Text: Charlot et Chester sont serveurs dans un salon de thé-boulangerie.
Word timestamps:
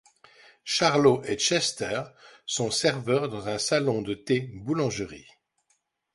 Charlot 0.63 1.21
et 1.25 1.37
Chester 1.37 2.01
sont 2.47 2.71
serveurs 2.71 3.29
dans 3.29 3.47
un 3.49 3.59
salon 3.59 4.01
de 4.01 4.15
thé-boulangerie. 4.15 5.27